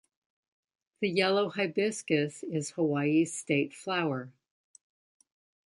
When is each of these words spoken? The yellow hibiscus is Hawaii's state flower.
The 0.99 1.09
yellow 1.09 1.49
hibiscus 1.51 2.41
is 2.41 2.71
Hawaii's 2.71 3.35
state 3.37 3.71
flower. 3.71 4.31